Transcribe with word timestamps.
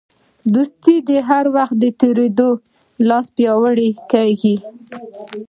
دوستي 0.53 0.95
د 1.07 1.09
وخت 1.55 1.75
له 1.81 1.89
تېرېدو 2.01 2.49
سره 2.59 2.61
لا 3.07 3.19
پیاوړې 3.35 3.89
کېږي. 4.11 4.55